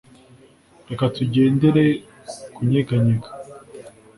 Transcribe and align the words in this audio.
reka 0.89 1.05
tugendere 1.15 1.83
kunyeganyega 2.55 3.29